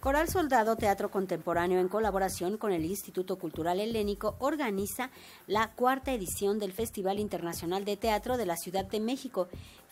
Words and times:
Coral 0.00 0.28
Soldado 0.28 0.76
Teatro 0.76 1.10
Contemporáneo 1.10 1.80
en 1.80 1.88
colaboración 1.88 2.56
con 2.56 2.70
el 2.70 2.84
Instituto 2.84 3.36
Cultural 3.36 3.80
Helénico 3.80 4.36
organiza 4.38 5.10
la 5.48 5.72
cuarta 5.72 6.12
edición 6.12 6.60
del 6.60 6.72
Festival 6.72 7.18
Internacional 7.18 7.84
de 7.84 7.96
Teatro 7.96 8.36
de 8.36 8.46
la 8.46 8.56
Ciudad 8.56 8.84
de 8.84 9.00
México 9.00 9.48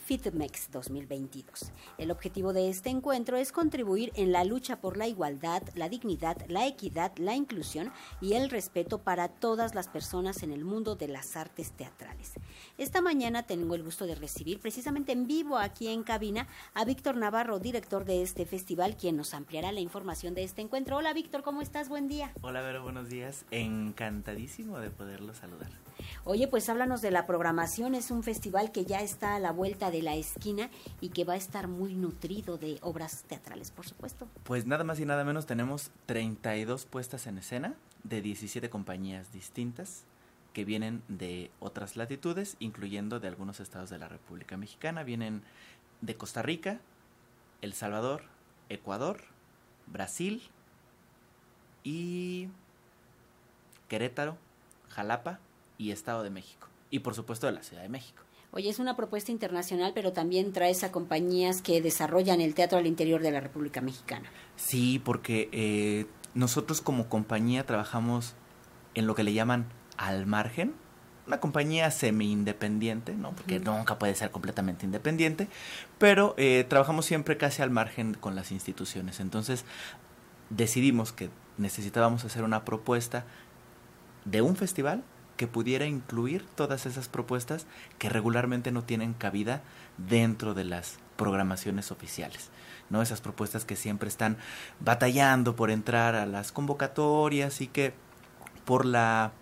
FITMEX 0.06 0.70
2022. 0.70 1.72
El 1.98 2.12
objetivo 2.12 2.52
de 2.52 2.68
este 2.68 2.90
encuentro 2.90 3.36
es 3.36 3.50
contribuir 3.50 4.12
en 4.14 4.30
la 4.30 4.44
lucha 4.44 4.80
por 4.80 4.96
la 4.96 5.08
igualdad, 5.08 5.64
la 5.74 5.88
dignidad, 5.88 6.36
la 6.46 6.64
equidad, 6.64 7.10
la 7.16 7.34
inclusión 7.34 7.90
y 8.20 8.34
el 8.34 8.48
respeto 8.48 8.98
para 8.98 9.26
todas 9.26 9.74
las 9.74 9.88
personas 9.88 10.44
en 10.44 10.52
el 10.52 10.64
mundo 10.64 10.94
de 10.94 11.08
las 11.08 11.36
artes 11.36 11.72
teatrales. 11.72 12.34
Esta 12.78 13.00
mañana 13.00 13.42
tengo 13.42 13.74
el 13.74 13.82
gusto 13.82 14.06
de 14.06 14.14
recibir 14.14 14.60
precisamente 14.60 15.10
en 15.10 15.26
vivo 15.26 15.58
aquí 15.58 15.88
en 15.88 16.04
cabina 16.04 16.46
a 16.72 16.84
Víctor 16.84 17.16
Navarro, 17.16 17.58
director 17.58 18.04
de 18.04 18.22
este 18.22 18.46
festival, 18.46 18.96
quien 18.96 19.16
nos 19.16 19.34
ampliará 19.34 19.72
la 19.72 19.80
información 19.80 20.34
de 20.34 20.44
este 20.44 20.62
encuentro. 20.62 20.98
Hola 20.98 21.14
Víctor, 21.14 21.42
¿cómo 21.42 21.62
estás? 21.62 21.88
Buen 21.88 22.06
día. 22.06 22.32
Hola 22.42 22.62
Vero, 22.62 22.84
buenos 22.84 23.08
días. 23.08 23.44
Encantadísimo 23.50 24.78
de 24.78 24.90
poderlo 24.90 25.34
saludar. 25.34 25.72
Oye, 26.24 26.48
pues 26.48 26.68
háblanos 26.68 27.02
de 27.02 27.10
la 27.10 27.26
programación. 27.26 27.94
Es 27.94 28.10
un 28.10 28.22
festival 28.22 28.72
que 28.72 28.84
ya 28.84 29.00
está 29.00 29.36
a 29.36 29.40
la 29.40 29.52
vuelta 29.52 29.90
de 29.90 30.02
la 30.02 30.14
esquina 30.14 30.70
y 31.00 31.10
que 31.10 31.24
va 31.24 31.34
a 31.34 31.36
estar 31.36 31.68
muy 31.68 31.94
nutrido 31.94 32.58
de 32.58 32.78
obras 32.82 33.24
teatrales, 33.24 33.70
por 33.70 33.86
supuesto. 33.86 34.28
Pues 34.44 34.66
nada 34.66 34.84
más 34.84 35.00
y 35.00 35.04
nada 35.04 35.24
menos 35.24 35.46
tenemos 35.46 35.90
32 36.06 36.86
puestas 36.86 37.26
en 37.26 37.38
escena 37.38 37.74
de 38.04 38.22
17 38.22 38.70
compañías 38.70 39.32
distintas 39.32 40.04
que 40.52 40.64
vienen 40.64 41.02
de 41.08 41.50
otras 41.60 41.96
latitudes, 41.96 42.56
incluyendo 42.60 43.20
de 43.20 43.28
algunos 43.28 43.60
estados 43.60 43.90
de 43.90 43.98
la 43.98 44.08
República 44.08 44.56
Mexicana. 44.56 45.02
Vienen 45.02 45.42
de 46.00 46.16
Costa 46.16 46.40
Rica, 46.40 46.80
El 47.60 47.74
Salvador, 47.74 48.22
Ecuador, 48.68 49.20
Brasil 49.86 50.42
y 51.84 52.48
Querétaro, 53.88 54.38
Jalapa, 54.88 55.40
y 55.78 55.90
Estado 55.90 56.22
de 56.22 56.30
México. 56.30 56.68
Y 56.90 57.00
por 57.00 57.14
supuesto 57.14 57.46
de 57.46 57.52
la 57.52 57.62
Ciudad 57.62 57.82
de 57.82 57.88
México. 57.88 58.22
Oye, 58.52 58.70
es 58.70 58.78
una 58.78 58.96
propuesta 58.96 59.32
internacional, 59.32 59.92
pero 59.94 60.12
también 60.12 60.52
traes 60.52 60.82
a 60.84 60.92
compañías 60.92 61.60
que 61.60 61.82
desarrollan 61.82 62.40
el 62.40 62.54
teatro 62.54 62.78
al 62.78 62.86
interior 62.86 63.20
de 63.20 63.30
la 63.30 63.40
República 63.40 63.80
Mexicana. 63.80 64.30
Sí, 64.56 65.00
porque 65.04 65.48
eh, 65.52 66.06
nosotros 66.34 66.80
como 66.80 67.08
compañía 67.08 67.66
trabajamos 67.66 68.34
en 68.94 69.06
lo 69.06 69.14
que 69.14 69.24
le 69.24 69.34
llaman 69.34 69.66
al 69.98 70.26
margen, 70.26 70.74
una 71.26 71.40
compañía 71.40 71.90
semi-independiente, 71.90 73.14
¿no? 73.14 73.32
Porque 73.32 73.58
nunca 73.58 73.98
puede 73.98 74.14
ser 74.14 74.30
completamente 74.30 74.86
independiente, 74.86 75.48
pero 75.98 76.34
eh, 76.38 76.64
trabajamos 76.68 77.04
siempre 77.04 77.36
casi 77.36 77.62
al 77.62 77.70
margen 77.70 78.14
con 78.14 78.36
las 78.36 78.52
instituciones. 78.52 79.18
Entonces 79.18 79.64
decidimos 80.50 81.12
que 81.12 81.30
necesitábamos 81.58 82.24
hacer 82.24 82.44
una 82.44 82.64
propuesta 82.64 83.24
de 84.24 84.40
un 84.40 84.56
festival 84.56 85.02
que 85.36 85.46
pudiera 85.46 85.86
incluir 85.86 86.44
todas 86.54 86.86
esas 86.86 87.08
propuestas 87.08 87.66
que 87.98 88.08
regularmente 88.08 88.72
no 88.72 88.82
tienen 88.82 89.14
cabida 89.14 89.62
dentro 89.98 90.54
de 90.54 90.64
las 90.64 90.98
programaciones 91.16 91.90
oficiales. 91.90 92.50
¿no? 92.90 93.02
Esas 93.02 93.20
propuestas 93.20 93.64
que 93.64 93.76
siempre 93.76 94.08
están 94.08 94.36
batallando 94.80 95.56
por 95.56 95.70
entrar 95.70 96.14
a 96.14 96.26
las 96.26 96.52
convocatorias 96.52 97.60
y 97.60 97.66
que 97.66 97.94
por 98.64 98.84
la 98.84 99.32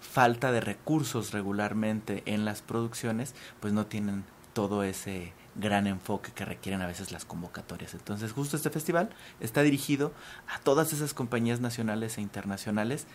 falta 0.00 0.52
de 0.52 0.60
recursos 0.60 1.32
regularmente 1.32 2.22
en 2.26 2.44
las 2.44 2.62
producciones, 2.62 3.34
pues 3.60 3.72
no 3.72 3.86
tienen 3.86 4.24
todo 4.52 4.84
ese 4.84 5.32
gran 5.56 5.86
enfoque 5.86 6.32
que 6.32 6.44
requieren 6.44 6.82
a 6.82 6.86
veces 6.86 7.12
las 7.12 7.24
convocatorias. 7.24 7.94
Entonces, 7.94 8.32
justo 8.32 8.56
este 8.56 8.70
festival 8.70 9.10
está 9.40 9.62
dirigido 9.62 10.12
a 10.48 10.58
todas 10.60 10.92
esas 10.92 11.14
compañías 11.14 11.60
nacionales 11.60 12.18
e 12.18 12.20
internacionales 12.20 13.06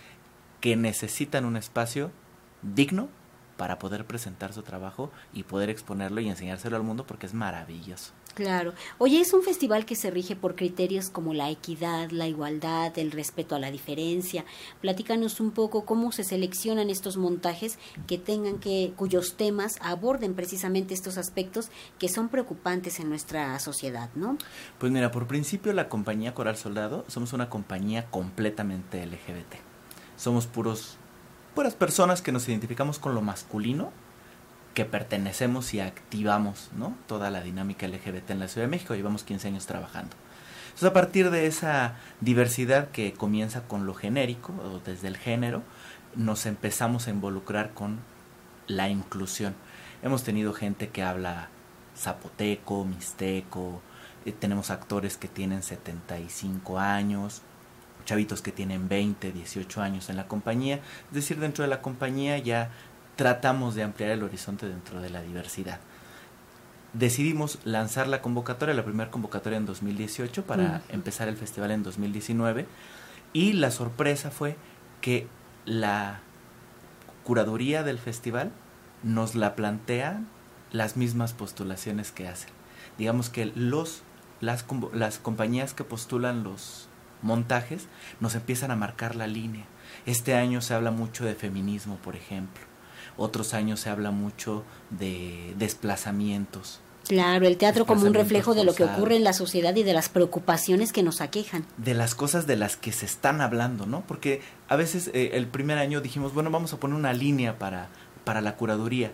que 0.59 0.75
necesitan 0.75 1.45
un 1.45 1.57
espacio 1.57 2.11
digno 2.61 3.09
para 3.59 3.77
poder 3.77 4.05
presentar 4.05 4.53
su 4.53 4.63
trabajo 4.63 5.11
y 5.33 5.43
poder 5.43 5.69
exponerlo 5.69 6.21
y 6.21 6.29
enseñárselo 6.29 6.77
al 6.77 6.83
mundo 6.83 7.05
porque 7.05 7.25
es 7.25 7.33
maravilloso. 7.33 8.13
Claro. 8.33 8.73
Oye, 8.99 9.19
es 9.19 9.33
un 9.33 9.43
festival 9.43 9.85
que 9.85 9.97
se 9.97 10.09
rige 10.11 10.37
por 10.37 10.55
criterios 10.55 11.09
como 11.09 11.33
la 11.33 11.49
equidad, 11.49 12.09
la 12.11 12.25
igualdad, 12.25 12.97
el 12.97 13.11
respeto 13.11 13.55
a 13.55 13.59
la 13.59 13.69
diferencia. 13.69 14.45
Platícanos 14.79 15.41
un 15.41 15.51
poco 15.51 15.83
cómo 15.83 16.13
se 16.13 16.23
seleccionan 16.23 16.89
estos 16.89 17.17
montajes 17.17 17.79
que 18.07 18.17
tengan 18.17 18.59
que, 18.59 18.93
cuyos 18.95 19.35
temas 19.35 19.73
aborden 19.81 20.35
precisamente 20.35 20.93
estos 20.93 21.17
aspectos 21.17 21.69
que 21.97 22.07
son 22.07 22.29
preocupantes 22.29 23.01
en 23.01 23.09
nuestra 23.09 23.59
sociedad, 23.59 24.09
¿no? 24.15 24.37
Pues 24.77 24.89
mira, 24.89 25.11
por 25.11 25.27
principio 25.27 25.73
la 25.73 25.89
compañía 25.89 26.33
Coral 26.33 26.55
Soldado 26.55 27.03
somos 27.09 27.33
una 27.33 27.49
compañía 27.49 28.09
completamente 28.09 29.05
LGBT 29.05 29.68
somos 30.19 30.47
puros, 30.47 30.97
puras 31.55 31.75
personas 31.75 32.21
que 32.21 32.33
nos 32.33 32.47
identificamos 32.49 32.99
con 32.99 33.15
lo 33.15 33.21
masculino, 33.21 33.91
que 34.73 34.83
pertenecemos 34.83 35.73
y 35.73 35.79
activamos 35.79 36.69
¿no? 36.75 36.95
toda 37.07 37.31
la 37.31 37.41
dinámica 37.41 37.87
LGBT 37.87 38.31
en 38.31 38.39
la 38.39 38.49
Ciudad 38.49 38.67
de 38.67 38.71
México. 38.71 38.95
Llevamos 38.95 39.23
15 39.23 39.47
años 39.47 39.65
trabajando. 39.65 40.15
Entonces, 40.65 40.89
a 40.89 40.93
partir 40.93 41.31
de 41.31 41.47
esa 41.47 41.95
diversidad 42.19 42.89
que 42.89 43.13
comienza 43.13 43.61
con 43.61 43.85
lo 43.85 43.93
genérico, 43.93 44.53
o 44.53 44.79
desde 44.79 45.07
el 45.07 45.17
género, 45.17 45.63
nos 46.15 46.45
empezamos 46.45 47.07
a 47.07 47.11
involucrar 47.11 47.73
con 47.73 47.99
la 48.67 48.89
inclusión. 48.89 49.55
Hemos 50.03 50.23
tenido 50.23 50.53
gente 50.53 50.89
que 50.89 51.01
habla 51.01 51.47
zapoteco, 51.97 52.83
mixteco, 52.85 53.81
eh, 54.25 54.33
tenemos 54.33 54.69
actores 54.69 55.15
que 55.17 55.29
tienen 55.29 55.63
75 55.63 56.77
años, 56.77 57.41
chavitos 58.09 58.41
que 58.41 58.51
tienen 58.51 58.89
20, 58.89 59.31
18 59.31 59.81
años 59.83 60.09
en 60.09 60.17
la 60.17 60.27
compañía. 60.27 60.77
Es 61.09 61.13
decir, 61.13 61.39
dentro 61.39 61.63
de 61.63 61.69
la 61.69 61.83
compañía 61.83 62.39
ya 62.39 62.71
tratamos 63.15 63.75
de 63.75 63.83
ampliar 63.83 64.09
el 64.09 64.23
horizonte 64.23 64.67
dentro 64.67 64.99
de 64.99 65.11
la 65.11 65.21
diversidad. 65.21 65.79
Decidimos 66.93 67.59
lanzar 67.65 68.07
la 68.07 68.23
convocatoria, 68.23 68.73
la 68.73 68.83
primera 68.83 69.11
convocatoria 69.11 69.57
en 69.57 69.67
2018 69.67 70.43
para 70.43 70.81
empezar 70.89 71.27
el 71.27 71.37
festival 71.37 71.69
en 71.69 71.83
2019 71.83 72.65
y 73.31 73.53
la 73.53 73.69
sorpresa 73.69 74.31
fue 74.31 74.55
que 75.01 75.27
la 75.65 76.21
curaduría 77.23 77.83
del 77.83 77.99
festival 77.99 78.51
nos 79.03 79.35
la 79.35 79.55
plantea 79.55 80.23
las 80.71 80.97
mismas 80.97 81.33
postulaciones 81.33 82.11
que 82.11 82.27
hacen. 82.27 82.49
Digamos 82.97 83.29
que 83.29 83.45
los 83.53 84.01
las, 84.41 84.65
las 84.93 85.19
compañías 85.19 85.75
que 85.75 85.83
postulan 85.83 86.43
los 86.43 86.87
montajes 87.21 87.87
nos 88.19 88.35
empiezan 88.35 88.71
a 88.71 88.75
marcar 88.75 89.15
la 89.15 89.27
línea. 89.27 89.65
Este 90.05 90.35
año 90.35 90.61
se 90.61 90.73
habla 90.73 90.91
mucho 90.91 91.25
de 91.25 91.35
feminismo, 91.35 91.97
por 91.97 92.15
ejemplo. 92.15 92.63
Otros 93.17 93.53
años 93.53 93.79
se 93.81 93.89
habla 93.89 94.11
mucho 94.11 94.63
de 94.89 95.53
desplazamientos. 95.57 96.81
Claro, 97.07 97.47
el 97.47 97.57
teatro 97.57 97.85
como 97.85 98.05
un 98.05 98.13
reflejo 98.13 98.53
de 98.53 98.63
lo 98.63 98.75
que 98.75 98.83
ocurre 98.83 99.15
en 99.15 99.23
la 99.23 99.33
sociedad 99.33 99.75
y 99.75 99.83
de 99.83 99.93
las 99.93 100.09
preocupaciones 100.09 100.93
que 100.93 101.01
nos 101.01 101.21
aquejan. 101.21 101.65
De 101.77 101.95
las 101.95 102.13
cosas 102.13 102.45
de 102.45 102.55
las 102.55 102.77
que 102.77 102.91
se 102.91 103.05
están 103.05 103.41
hablando, 103.41 103.87
¿no? 103.87 104.03
Porque 104.05 104.41
a 104.67 104.75
veces 104.75 105.09
eh, 105.13 105.31
el 105.33 105.47
primer 105.47 105.79
año 105.79 106.01
dijimos, 106.01 106.33
bueno, 106.33 106.51
vamos 106.51 106.71
a 106.73 106.77
poner 106.77 106.95
una 106.95 107.13
línea 107.13 107.57
para, 107.57 107.89
para 108.25 108.41
la 108.41 108.55
curaduría 108.57 109.11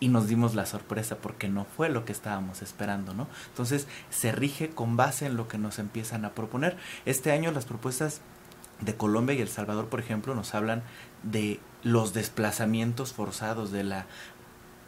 y 0.00 0.08
nos 0.08 0.28
dimos 0.28 0.54
la 0.54 0.66
sorpresa 0.66 1.16
porque 1.16 1.48
no 1.48 1.64
fue 1.64 1.88
lo 1.88 2.04
que 2.04 2.12
estábamos 2.12 2.62
esperando, 2.62 3.14
¿no? 3.14 3.28
Entonces 3.48 3.86
se 4.10 4.32
rige 4.32 4.70
con 4.70 4.96
base 4.96 5.26
en 5.26 5.36
lo 5.36 5.48
que 5.48 5.58
nos 5.58 5.78
empiezan 5.78 6.24
a 6.24 6.32
proponer. 6.32 6.76
Este 7.06 7.32
año 7.32 7.50
las 7.52 7.64
propuestas 7.64 8.20
de 8.80 8.94
Colombia 8.94 9.34
y 9.34 9.40
El 9.40 9.48
Salvador, 9.48 9.88
por 9.88 10.00
ejemplo, 10.00 10.34
nos 10.34 10.54
hablan 10.54 10.82
de 11.22 11.60
los 11.82 12.12
desplazamientos 12.12 13.12
forzados, 13.12 13.70
de 13.70 13.84
la 13.84 14.06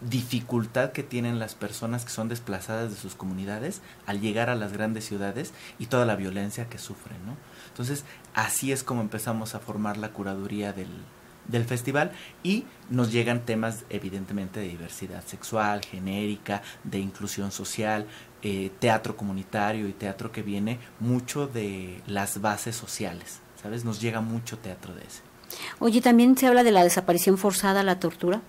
dificultad 0.00 0.92
que 0.92 1.02
tienen 1.02 1.38
las 1.38 1.54
personas 1.54 2.04
que 2.04 2.10
son 2.10 2.28
desplazadas 2.28 2.90
de 2.90 2.96
sus 2.96 3.16
comunidades 3.16 3.80
al 4.06 4.20
llegar 4.20 4.48
a 4.48 4.54
las 4.54 4.72
grandes 4.72 5.04
ciudades 5.06 5.52
y 5.78 5.86
toda 5.86 6.06
la 6.06 6.14
violencia 6.14 6.68
que 6.68 6.78
sufren, 6.78 7.24
¿no? 7.26 7.36
Entonces, 7.68 8.04
así 8.34 8.70
es 8.70 8.84
como 8.84 9.00
empezamos 9.00 9.54
a 9.54 9.58
formar 9.58 9.96
la 9.96 10.10
curaduría 10.10 10.72
del, 10.72 10.88
del 11.48 11.64
festival 11.64 12.12
y 12.42 12.64
nos 12.90 13.10
llegan 13.10 13.44
temas 13.44 13.84
evidentemente 13.90 14.60
de 14.60 14.68
diversidad 14.68 15.24
sexual, 15.24 15.84
genérica, 15.84 16.62
de 16.84 16.98
inclusión 16.98 17.50
social, 17.50 18.06
eh, 18.42 18.70
teatro 18.78 19.16
comunitario 19.16 19.88
y 19.88 19.92
teatro 19.92 20.30
que 20.30 20.42
viene 20.42 20.78
mucho 21.00 21.46
de 21.46 22.00
las 22.06 22.40
bases 22.40 22.76
sociales, 22.76 23.40
¿sabes? 23.60 23.84
Nos 23.84 24.00
llega 24.00 24.20
mucho 24.20 24.58
teatro 24.58 24.94
de 24.94 25.02
ese. 25.02 25.22
Oye, 25.78 26.00
¿también 26.00 26.36
se 26.36 26.46
habla 26.46 26.62
de 26.62 26.70
la 26.70 26.84
desaparición 26.84 27.38
forzada, 27.38 27.82
la 27.82 27.98
tortura? 27.98 28.42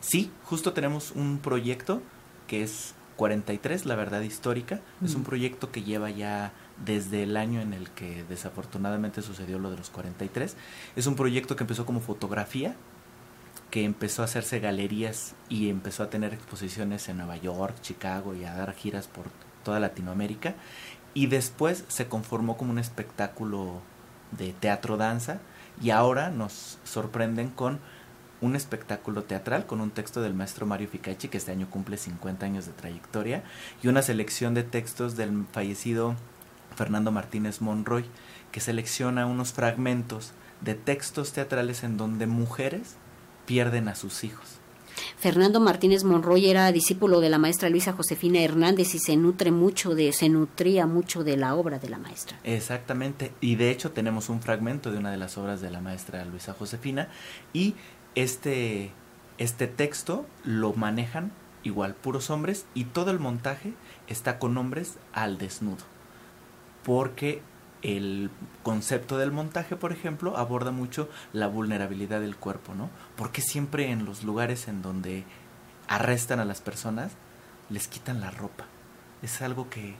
Sí, 0.00 0.30
justo 0.44 0.72
tenemos 0.72 1.12
un 1.12 1.38
proyecto 1.38 2.00
que 2.46 2.62
es 2.62 2.94
43, 3.16 3.84
La 3.84 3.96
Verdad 3.96 4.22
Histórica. 4.22 4.80
Es 5.04 5.14
un 5.14 5.24
proyecto 5.24 5.70
que 5.70 5.82
lleva 5.82 6.08
ya 6.08 6.52
desde 6.84 7.22
el 7.22 7.36
año 7.36 7.60
en 7.60 7.72
el 7.72 7.90
que 7.90 8.24
desafortunadamente 8.24 9.22
sucedió 9.22 9.58
lo 9.58 9.70
de 9.70 9.76
los 9.76 9.90
43. 9.90 10.56
Es 10.96 11.06
un 11.06 11.16
proyecto 11.16 11.56
que 11.56 11.64
empezó 11.64 11.86
como 11.86 12.00
fotografía, 12.00 12.74
que 13.70 13.84
empezó 13.84 14.22
a 14.22 14.24
hacerse 14.24 14.60
galerías 14.60 15.34
y 15.48 15.68
empezó 15.68 16.02
a 16.02 16.10
tener 16.10 16.34
exposiciones 16.34 17.08
en 17.08 17.18
Nueva 17.18 17.36
York, 17.36 17.76
Chicago 17.82 18.34
y 18.34 18.44
a 18.44 18.54
dar 18.54 18.74
giras 18.74 19.06
por 19.06 19.26
toda 19.64 19.80
Latinoamérica. 19.80 20.54
y 21.12 21.26
después 21.26 21.84
se 21.88 22.06
conformó 22.06 22.56
como 22.56 22.70
un 22.70 22.78
espectáculo 22.78 23.82
de 24.30 24.52
teatro-danza 24.52 25.40
y 25.82 25.90
ahora 25.90 26.30
nos 26.30 26.78
sorprenden 26.84 27.48
con 27.48 27.80
un 28.40 28.56
espectáculo 28.56 29.24
teatral 29.24 29.66
con 29.66 29.80
un 29.80 29.90
texto 29.90 30.22
del 30.22 30.34
maestro 30.34 30.66
Mario 30.66 30.88
Ficacci, 30.88 31.28
que 31.28 31.38
este 31.38 31.52
año 31.52 31.68
cumple 31.68 31.96
50 31.96 32.46
años 32.46 32.66
de 32.66 32.72
trayectoria, 32.72 33.42
y 33.82 33.88
una 33.88 34.02
selección 34.02 34.54
de 34.54 34.62
textos 34.62 35.16
del 35.16 35.46
fallecido 35.52 36.16
Fernando 36.74 37.12
Martínez 37.12 37.60
Monroy, 37.60 38.04
que 38.52 38.60
selecciona 38.60 39.26
unos 39.26 39.52
fragmentos 39.52 40.32
de 40.60 40.74
textos 40.74 41.32
teatrales 41.32 41.84
en 41.84 41.96
donde 41.96 42.26
mujeres 42.26 42.96
pierden 43.46 43.88
a 43.88 43.94
sus 43.94 44.24
hijos. 44.24 44.60
Fernando 45.16 45.60
Martínez 45.60 46.04
Monroy 46.04 46.48
era 46.48 46.70
discípulo 46.72 47.20
de 47.20 47.30
la 47.30 47.38
maestra 47.38 47.68
Luisa 47.68 47.92
Josefina 47.92 48.40
Hernández 48.40 48.94
y 48.94 48.98
se 48.98 49.16
nutre 49.16 49.50
mucho 49.50 49.94
de, 49.94 50.12
se 50.12 50.28
nutría 50.28 50.86
mucho 50.86 51.24
de 51.24 51.36
la 51.36 51.54
obra 51.54 51.78
de 51.78 51.88
la 51.88 51.98
maestra. 51.98 52.38
Exactamente, 52.44 53.32
y 53.40 53.56
de 53.56 53.70
hecho 53.70 53.92
tenemos 53.92 54.28
un 54.28 54.40
fragmento 54.40 54.90
de 54.90 54.98
una 54.98 55.10
de 55.10 55.16
las 55.16 55.38
obras 55.38 55.60
de 55.60 55.70
la 55.70 55.80
maestra 55.80 56.24
Luisa 56.24 56.54
Josefina 56.54 57.08
y 57.52 57.74
este, 58.14 58.92
este 59.38 59.66
texto 59.66 60.26
lo 60.44 60.72
manejan 60.72 61.32
igual 61.62 61.94
puros 61.94 62.30
hombres 62.30 62.66
y 62.74 62.84
todo 62.84 63.10
el 63.10 63.18
montaje 63.18 63.74
está 64.08 64.38
con 64.38 64.56
hombres 64.56 64.98
al 65.12 65.38
desnudo. 65.38 65.84
Porque 66.82 67.42
el 67.82 68.30
concepto 68.62 69.18
del 69.18 69.32
montaje, 69.32 69.76
por 69.76 69.92
ejemplo, 69.92 70.36
aborda 70.36 70.70
mucho 70.70 71.08
la 71.32 71.46
vulnerabilidad 71.46 72.20
del 72.20 72.36
cuerpo, 72.36 72.74
¿no? 72.74 72.90
Porque 73.16 73.40
siempre 73.40 73.90
en 73.90 74.04
los 74.04 74.22
lugares 74.22 74.68
en 74.68 74.82
donde 74.82 75.24
arrestan 75.88 76.40
a 76.40 76.44
las 76.44 76.60
personas 76.60 77.12
les 77.68 77.88
quitan 77.88 78.20
la 78.20 78.30
ropa. 78.30 78.66
Es 79.22 79.42
algo 79.42 79.70
que, 79.70 79.94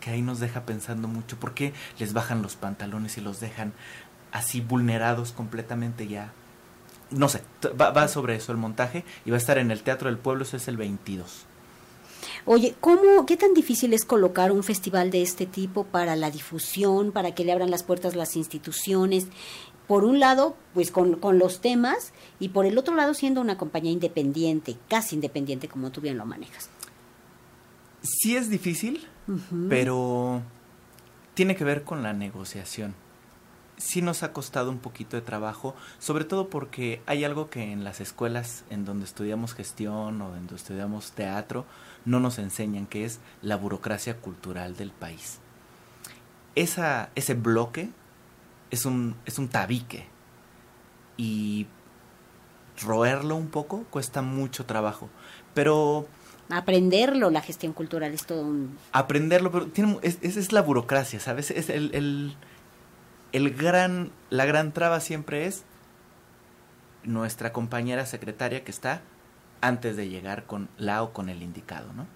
que 0.00 0.10
ahí 0.10 0.22
nos 0.22 0.40
deja 0.40 0.66
pensando 0.66 1.08
mucho. 1.08 1.38
¿Por 1.38 1.54
qué 1.54 1.72
les 1.98 2.12
bajan 2.12 2.42
los 2.42 2.56
pantalones 2.56 3.18
y 3.18 3.20
los 3.20 3.40
dejan 3.40 3.72
así 4.32 4.60
vulnerados 4.60 5.32
completamente 5.32 6.08
ya? 6.08 6.32
No 7.10 7.28
sé, 7.28 7.42
va, 7.80 7.90
va 7.90 8.08
sobre 8.08 8.36
eso 8.36 8.52
el 8.52 8.58
montaje 8.58 9.04
y 9.24 9.30
va 9.30 9.36
a 9.36 9.38
estar 9.38 9.58
en 9.58 9.70
el 9.70 9.82
Teatro 9.82 10.08
del 10.08 10.18
Pueblo, 10.18 10.42
eso 10.42 10.56
es 10.56 10.68
el 10.68 10.76
22. 10.76 11.46
Oye, 12.46 12.74
¿cómo, 12.80 13.26
qué 13.26 13.36
tan 13.36 13.54
difícil 13.54 13.92
es 13.92 14.04
colocar 14.04 14.52
un 14.52 14.62
festival 14.62 15.10
de 15.10 15.22
este 15.22 15.46
tipo 15.46 15.84
para 15.84 16.16
la 16.16 16.30
difusión, 16.30 17.12
para 17.12 17.34
que 17.34 17.44
le 17.44 17.52
abran 17.52 17.70
las 17.70 17.82
puertas 17.82 18.16
las 18.16 18.36
instituciones? 18.36 19.26
Por 19.86 20.04
un 20.04 20.20
lado, 20.20 20.56
pues 20.72 20.90
con, 20.90 21.16
con 21.16 21.38
los 21.38 21.60
temas 21.60 22.12
y 22.38 22.50
por 22.50 22.64
el 22.64 22.78
otro 22.78 22.94
lado 22.94 23.12
siendo 23.12 23.40
una 23.40 23.58
compañía 23.58 23.92
independiente, 23.92 24.76
casi 24.88 25.16
independiente 25.16 25.68
como 25.68 25.90
tú 25.90 26.00
bien 26.00 26.16
lo 26.16 26.26
manejas. 26.26 26.70
Sí 28.02 28.36
es 28.36 28.48
difícil, 28.48 29.06
pero 29.68 30.42
tiene 31.34 31.56
que 31.56 31.64
ver 31.64 31.84
con 31.84 32.02
la 32.02 32.12
negociación. 32.12 32.94
Sí 33.76 34.00
nos 34.00 34.22
ha 34.22 34.32
costado 34.32 34.70
un 34.70 34.78
poquito 34.78 35.16
de 35.16 35.22
trabajo, 35.22 35.74
sobre 35.98 36.24
todo 36.24 36.48
porque 36.48 37.02
hay 37.06 37.24
algo 37.24 37.50
que 37.50 37.72
en 37.72 37.82
las 37.84 38.00
escuelas 38.00 38.64
en 38.70 38.84
donde 38.84 39.04
estudiamos 39.04 39.54
gestión 39.54 40.20
o 40.22 40.30
donde 40.30 40.54
estudiamos 40.54 41.12
teatro 41.12 41.66
no 42.04 42.20
nos 42.20 42.38
enseñan, 42.38 42.86
que 42.86 43.04
es 43.04 43.20
la 43.42 43.56
burocracia 43.56 44.16
cultural 44.16 44.76
del 44.76 44.90
país. 44.90 45.38
Esa, 46.54 47.10
ese 47.14 47.34
bloque 47.34 47.90
es 48.70 48.84
un, 48.84 49.16
es 49.26 49.38
un 49.38 49.48
tabique 49.48 50.06
y 51.16 51.66
roerlo 52.82 53.36
un 53.36 53.48
poco 53.48 53.84
cuesta 53.90 54.22
mucho 54.22 54.64
trabajo, 54.64 55.08
pero 55.54 56.08
aprenderlo, 56.48 57.30
la 57.30 57.42
gestión 57.42 57.72
cultural 57.72 58.12
es 58.12 58.26
todo 58.26 58.42
un... 58.42 58.76
Aprenderlo, 58.92 59.50
pero 59.50 59.66
tiene, 59.66 59.98
es, 60.02 60.18
es, 60.22 60.52
la 60.52 60.62
burocracia, 60.62 61.20
¿sabes? 61.20 61.50
Es 61.50 61.70
el, 61.70 61.94
el, 61.94 62.34
el, 63.32 63.54
gran, 63.54 64.10
la 64.30 64.46
gran 64.46 64.72
traba 64.72 65.00
siempre 65.00 65.46
es 65.46 65.62
nuestra 67.04 67.52
compañera 67.52 68.04
secretaria 68.06 68.64
que 68.64 68.70
está 68.70 69.02
antes 69.60 69.96
de 69.96 70.08
llegar 70.08 70.46
con 70.46 70.68
la 70.78 71.02
o 71.02 71.12
con 71.12 71.28
el 71.28 71.42
indicado, 71.42 71.92
¿no? 71.92 72.06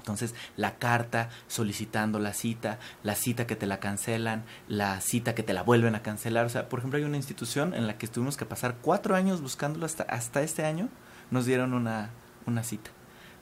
Entonces, 0.00 0.34
la 0.56 0.76
carta 0.76 1.28
solicitando 1.46 2.18
la 2.18 2.32
cita, 2.32 2.78
la 3.02 3.14
cita 3.14 3.46
que 3.46 3.54
te 3.54 3.66
la 3.66 3.80
cancelan, 3.80 4.44
la 4.66 5.00
cita 5.00 5.34
que 5.34 5.42
te 5.42 5.52
la 5.52 5.62
vuelven 5.62 5.94
a 5.94 6.02
cancelar. 6.02 6.46
O 6.46 6.48
sea, 6.48 6.68
por 6.68 6.78
ejemplo, 6.78 6.98
hay 6.98 7.04
una 7.04 7.18
institución 7.18 7.74
en 7.74 7.86
la 7.86 7.98
que 7.98 8.08
tuvimos 8.08 8.36
que 8.36 8.46
pasar 8.46 8.76
cuatro 8.80 9.14
años 9.14 9.42
buscándolo 9.42 9.86
hasta, 9.86 10.04
hasta 10.04 10.42
este 10.42 10.64
año, 10.64 10.88
nos 11.30 11.44
dieron 11.44 11.74
una, 11.74 12.10
una 12.46 12.62
cita. 12.62 12.90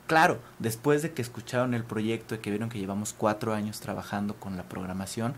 Claro, 0.05 0.39
después 0.59 1.01
de 1.01 1.13
que 1.13 1.21
escucharon 1.21 1.73
el 1.73 1.83
proyecto 1.83 2.35
y 2.35 2.39
que 2.39 2.49
vieron 2.49 2.69
que 2.69 2.79
llevamos 2.79 3.13
cuatro 3.13 3.53
años 3.53 3.79
trabajando 3.79 4.35
con 4.35 4.57
la 4.57 4.63
programación, 4.63 5.35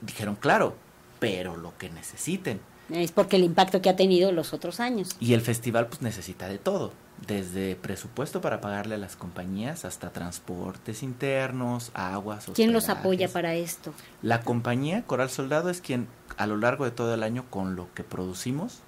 dijeron, 0.00 0.36
claro, 0.36 0.76
pero 1.18 1.56
lo 1.56 1.76
que 1.76 1.90
necesiten. 1.90 2.60
Es 2.92 3.12
porque 3.12 3.36
el 3.36 3.44
impacto 3.44 3.80
que 3.80 3.88
ha 3.88 3.96
tenido 3.96 4.32
los 4.32 4.52
otros 4.52 4.80
años. 4.80 5.10
Y 5.20 5.34
el 5.34 5.40
festival 5.40 5.86
pues 5.86 6.02
necesita 6.02 6.48
de 6.48 6.58
todo, 6.58 6.92
desde 7.26 7.76
presupuesto 7.76 8.40
para 8.40 8.60
pagarle 8.60 8.96
a 8.96 8.98
las 8.98 9.16
compañías 9.16 9.84
hasta 9.84 10.10
transportes 10.10 11.02
internos, 11.02 11.90
aguas. 11.94 12.46
¿Quién 12.54 12.72
los 12.72 12.88
apoya 12.88 13.28
para 13.28 13.54
esto? 13.54 13.92
La 14.22 14.40
compañía 14.40 15.02
Coral 15.02 15.30
Soldado 15.30 15.70
es 15.70 15.80
quien 15.80 16.08
a 16.36 16.46
lo 16.46 16.56
largo 16.56 16.84
de 16.84 16.90
todo 16.90 17.14
el 17.14 17.22
año 17.22 17.44
con 17.50 17.76
lo 17.76 17.92
que 17.94 18.02
producimos 18.02 18.80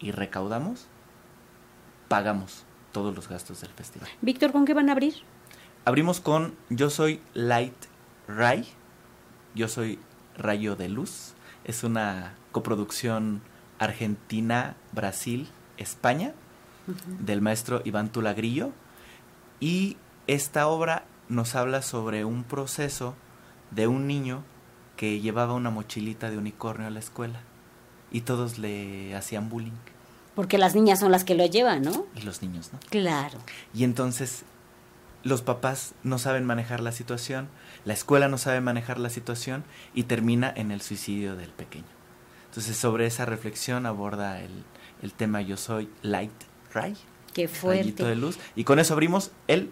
y 0.00 0.12
recaudamos, 0.12 0.86
pagamos 2.08 2.64
todos 2.92 3.14
los 3.14 3.28
gastos 3.28 3.60
del 3.60 3.70
festival. 3.70 4.08
Víctor, 4.22 4.52
¿con 4.52 4.64
qué 4.64 4.74
van 4.74 4.88
a 4.88 4.92
abrir? 4.92 5.14
Abrimos 5.84 6.20
con 6.20 6.54
Yo 6.68 6.90
soy 6.90 7.20
Light 7.34 7.74
Ray, 8.26 8.66
Yo 9.54 9.68
soy 9.68 9.98
Rayo 10.36 10.76
de 10.76 10.88
Luz. 10.88 11.34
Es 11.68 11.84
una 11.84 12.34
coproducción 12.50 13.42
Argentina, 13.78 14.74
Brasil, 14.92 15.46
España, 15.76 16.32
del 17.20 17.42
maestro 17.42 17.82
Iván 17.84 18.10
Tulagrillo. 18.10 18.72
Y 19.60 19.96
esta 20.26 20.66
obra 20.66 21.04
nos 21.28 21.54
habla 21.54 21.82
sobre 21.82 22.24
un 22.24 22.42
proceso 22.42 23.14
de 23.70 23.86
un 23.86 24.06
niño 24.06 24.42
que 24.96 25.20
llevaba 25.20 25.52
una 25.52 25.70
mochilita 25.70 26.30
de 26.30 26.38
unicornio 26.38 26.88
a 26.88 26.90
la 26.90 26.98
escuela 26.98 27.40
y 28.10 28.22
todos 28.22 28.58
le 28.58 29.14
hacían 29.14 29.48
bullying. 29.48 29.78
Porque 30.34 30.58
las 30.58 30.74
niñas 30.74 31.00
son 31.00 31.12
las 31.12 31.24
que 31.24 31.34
lo 31.34 31.46
llevan, 31.46 31.82
¿no? 31.82 32.06
Y 32.16 32.22
los 32.22 32.42
niños, 32.42 32.70
¿no? 32.72 32.78
Claro. 32.90 33.38
Y 33.74 33.84
entonces 33.84 34.44
los 35.24 35.42
papás 35.42 35.94
no 36.02 36.18
saben 36.18 36.44
manejar 36.44 36.80
la 36.80 36.92
situación, 36.92 37.48
la 37.84 37.92
escuela 37.92 38.28
no 38.28 38.38
sabe 38.38 38.60
manejar 38.60 38.98
la 38.98 39.10
situación 39.10 39.64
y 39.94 40.04
termina 40.04 40.52
en 40.54 40.70
el 40.70 40.80
suicidio 40.80 41.36
del 41.36 41.50
pequeño. 41.50 41.86
Entonces 42.46 42.76
sobre 42.76 43.06
esa 43.06 43.24
reflexión 43.24 43.86
aborda 43.86 44.40
el, 44.40 44.64
el 45.02 45.12
tema 45.12 45.42
Yo 45.42 45.56
soy 45.56 45.90
Light 46.02 46.32
Ray. 46.72 46.96
Qué 47.34 47.48
fuerte. 47.48 48.04
de 48.04 48.16
luz. 48.16 48.38
Y 48.56 48.64
con 48.64 48.78
eso 48.78 48.94
abrimos 48.94 49.30
el 49.46 49.70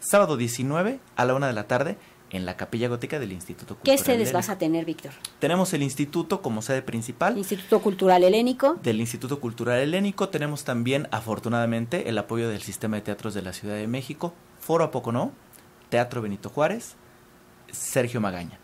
sábado 0.00 0.36
19 0.36 1.00
a 1.16 1.24
la 1.24 1.34
una 1.34 1.46
de 1.46 1.52
la 1.52 1.66
tarde 1.66 1.98
en 2.30 2.46
la 2.46 2.56
Capilla 2.56 2.88
Gótica 2.88 3.18
del 3.18 3.32
Instituto 3.32 3.76
Cultural. 3.76 3.96
¿Qué 3.96 4.02
sedes 4.02 4.32
vas 4.32 4.48
a 4.48 4.58
tener, 4.58 4.84
Víctor? 4.84 5.12
Tenemos 5.38 5.72
el 5.72 5.82
instituto 5.82 6.42
como 6.42 6.62
sede 6.62 6.82
principal. 6.82 7.38
Instituto 7.38 7.80
Cultural 7.80 8.24
Helénico. 8.24 8.74
Del 8.82 9.00
Instituto 9.00 9.38
Cultural 9.38 9.78
Helénico. 9.78 10.28
Tenemos 10.30 10.64
también, 10.64 11.08
afortunadamente, 11.12 12.08
el 12.08 12.18
apoyo 12.18 12.48
del 12.48 12.62
Sistema 12.62 12.96
de 12.96 13.02
Teatros 13.02 13.34
de 13.34 13.42
la 13.42 13.52
Ciudad 13.52 13.76
de 13.76 13.86
México, 13.86 14.34
Foro 14.64 14.84
a 14.84 14.90
Poco 14.90 15.12
No, 15.12 15.30
Teatro 15.90 16.22
Benito 16.22 16.48
Juárez, 16.48 16.96
Sergio 17.70 18.22
Magaña. 18.22 18.58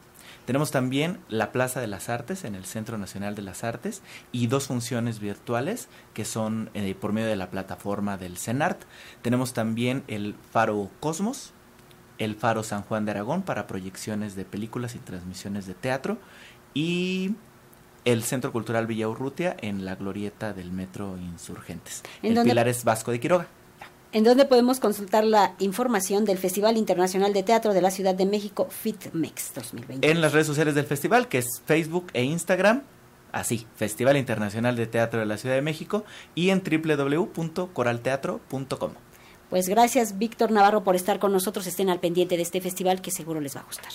Tenemos 0.46 0.70
también 0.70 1.18
la 1.28 1.52
Plaza 1.52 1.82
de 1.82 1.88
las 1.88 2.08
Artes 2.08 2.44
en 2.44 2.54
el 2.54 2.64
Centro 2.64 2.96
Nacional 2.96 3.34
de 3.34 3.42
las 3.42 3.64
Artes 3.64 4.00
y 4.32 4.46
dos 4.46 4.68
funciones 4.68 5.20
virtuales 5.20 5.88
que 6.14 6.24
son 6.24 6.70
eh, 6.72 6.94
por 6.98 7.12
medio 7.12 7.28
de 7.28 7.36
la 7.36 7.50
plataforma 7.50 8.16
del 8.16 8.38
CENART. 8.38 8.80
Tenemos 9.20 9.52
también 9.52 10.02
el 10.08 10.34
Faro 10.50 10.88
Cosmos, 11.00 11.52
el 12.16 12.34
Faro 12.34 12.62
San 12.62 12.80
Juan 12.82 13.04
de 13.04 13.10
Aragón 13.10 13.42
para 13.42 13.66
proyecciones 13.66 14.34
de 14.34 14.46
películas 14.46 14.94
y 14.94 15.00
transmisiones 15.00 15.66
de 15.66 15.74
teatro 15.74 16.16
y 16.72 17.34
el 18.06 18.22
Centro 18.22 18.52
Cultural 18.52 18.86
Villa 18.86 19.06
Urrutia 19.06 19.54
en 19.60 19.84
la 19.84 19.96
glorieta 19.96 20.54
del 20.54 20.72
Metro 20.72 21.18
Insurgentes. 21.18 22.02
el 22.22 22.42
Pilar 22.42 22.68
es 22.68 22.84
Vasco 22.84 23.10
de 23.10 23.20
Quiroga. 23.20 23.48
¿En 24.12 24.24
dónde 24.24 24.44
podemos 24.44 24.80
consultar 24.80 25.22
la 25.22 25.54
información 25.60 26.24
del 26.24 26.36
Festival 26.36 26.76
Internacional 26.76 27.32
de 27.32 27.44
Teatro 27.44 27.72
de 27.72 27.80
la 27.80 27.92
Ciudad 27.92 28.12
de 28.12 28.26
México, 28.26 28.66
FitMex 28.68 29.54
2020? 29.54 30.10
En 30.10 30.20
las 30.20 30.32
redes 30.32 30.48
sociales 30.48 30.74
del 30.74 30.84
festival, 30.84 31.28
que 31.28 31.38
es 31.38 31.62
Facebook 31.64 32.08
e 32.12 32.24
Instagram, 32.24 32.82
así, 33.30 33.68
Festival 33.76 34.16
Internacional 34.16 34.74
de 34.74 34.88
Teatro 34.88 35.20
de 35.20 35.26
la 35.26 35.36
Ciudad 35.36 35.54
de 35.54 35.62
México, 35.62 36.04
y 36.34 36.50
en 36.50 36.60
www.coralteatro.com. 36.60 38.94
Pues 39.48 39.68
gracias, 39.68 40.18
Víctor 40.18 40.50
Navarro, 40.50 40.82
por 40.82 40.96
estar 40.96 41.20
con 41.20 41.30
nosotros. 41.30 41.68
Estén 41.68 41.88
al 41.88 42.00
pendiente 42.00 42.36
de 42.36 42.42
este 42.42 42.60
festival 42.60 43.00
que 43.00 43.12
seguro 43.12 43.40
les 43.40 43.54
va 43.54 43.60
a 43.60 43.64
gustar. 43.64 43.92